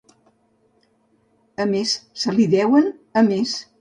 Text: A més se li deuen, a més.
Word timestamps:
A 1.65 1.67
més 1.73 1.93
se 2.23 2.35
li 2.39 2.49
deuen, 2.55 2.91
a 3.23 3.27
més. 3.33 3.55